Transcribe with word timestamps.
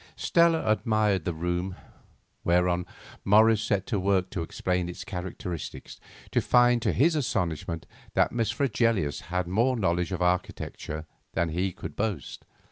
Stella 0.15 0.63
admired 0.67 1.25
the 1.25 1.33
room; 1.35 1.75
whereon 2.43 2.87
Morris 3.23 3.61
set 3.61 3.85
to 3.85 3.99
work 3.99 4.31
to 4.31 4.41
explain 4.41 4.89
its 4.89 5.03
characteristics, 5.03 5.99
to 6.31 6.41
find, 6.41 6.81
to 6.81 6.91
his 6.91 7.15
astonishment, 7.15 7.85
that 8.15 8.31
Miss 8.31 8.49
Fregelius 8.51 9.21
had 9.25 9.47
more 9.47 9.77
knowledge 9.77 10.11
of 10.11 10.19
architecture 10.23 11.05
than 11.35 11.49
he 11.49 11.71
could 11.71 11.95
boast. 11.95 12.45